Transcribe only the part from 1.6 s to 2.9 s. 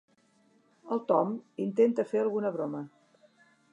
intenta fer alguna broma.